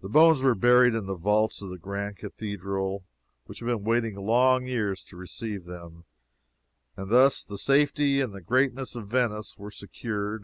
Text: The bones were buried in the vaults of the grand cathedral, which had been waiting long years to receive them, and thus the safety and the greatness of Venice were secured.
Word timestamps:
The 0.00 0.08
bones 0.08 0.42
were 0.42 0.56
buried 0.56 0.92
in 0.92 1.06
the 1.06 1.14
vaults 1.14 1.62
of 1.62 1.70
the 1.70 1.78
grand 1.78 2.16
cathedral, 2.16 3.04
which 3.44 3.60
had 3.60 3.66
been 3.66 3.84
waiting 3.84 4.16
long 4.16 4.66
years 4.66 5.04
to 5.04 5.16
receive 5.16 5.66
them, 5.66 6.04
and 6.96 7.10
thus 7.10 7.44
the 7.44 7.56
safety 7.58 8.20
and 8.20 8.34
the 8.34 8.40
greatness 8.40 8.96
of 8.96 9.06
Venice 9.06 9.56
were 9.56 9.70
secured. 9.70 10.38